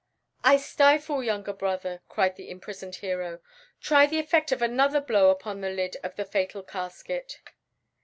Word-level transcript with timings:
"I 0.43 0.57
stifle, 0.57 1.23
younger 1.23 1.53
brother," 1.53 2.01
cried 2.09 2.35
the 2.35 2.49
imprisoned 2.49 2.95
hero. 2.95 3.39
"Try 3.79 4.07
the 4.07 4.17
effect 4.17 4.51
of 4.51 4.63
another 4.63 4.99
blow 4.99 5.29
upon 5.29 5.61
the 5.61 5.69
lid 5.69 5.95
of 6.01 6.15
the 6.15 6.25
fatal 6.25 6.63
casket." 6.63 7.39